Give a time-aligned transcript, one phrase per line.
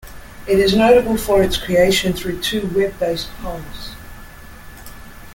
[0.47, 3.91] It is notable for its creation through two web-based polls.